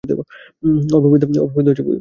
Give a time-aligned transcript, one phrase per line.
[0.93, 1.81] অল্পবিদ্যা ভয়ংকরী।